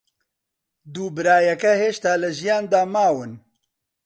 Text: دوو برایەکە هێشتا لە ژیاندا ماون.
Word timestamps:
دوو 0.93 1.05
برایەکە 1.17 1.73
هێشتا 1.81 2.13
لە 2.21 2.29
ژیاندا 2.39 2.81
ماون. 2.93 3.31